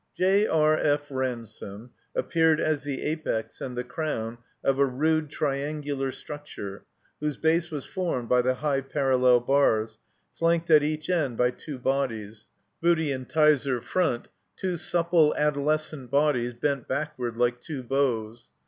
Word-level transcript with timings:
J. 0.17 0.47
R. 0.47 0.75
F. 0.75 1.11
Ransome 1.11 1.91
appeared 2.15 2.59
as 2.59 2.81
the 2.81 3.03
apex 3.03 3.61
and 3.61 3.77
the 3.77 3.83
crown 3.83 4.39
of 4.63 4.79
a 4.79 4.85
rude 4.87 5.29
triangular 5.29 6.11
structure 6.11 6.85
whose 7.19 7.37
base 7.37 7.69
was 7.69 7.85
formed 7.85 8.27
by 8.27 8.41
the 8.41 8.55
high 8.55 8.81
parallel 8.81 9.41
bars, 9.41 9.99
flanked 10.33 10.71
at 10.71 10.81
each 10.81 11.07
end 11.07 11.37
by 11.37 11.51
two 11.51 11.77
bodies 11.77 12.47
(Booty 12.81 13.11
and 13.11 13.29
Tyser 13.29 13.79
front), 13.79 14.27
two 14.55 14.75
supple 14.75 15.35
adolescent 15.35 16.09
bodies, 16.09 16.55
bent 16.55 16.87
backward 16.87 17.37
like 17.37 17.61
two 17.61 17.83
bows. 17.83 18.47